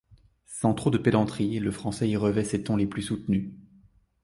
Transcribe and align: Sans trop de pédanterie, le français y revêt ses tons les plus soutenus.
Sans 0.47 0.73
trop 0.73 0.89
de 0.89 0.97
pédanterie, 0.97 1.59
le 1.59 1.69
français 1.69 2.09
y 2.09 2.17
revêt 2.17 2.43
ses 2.43 2.63
tons 2.63 2.75
les 2.75 2.87
plus 2.87 3.03
soutenus. 3.03 3.51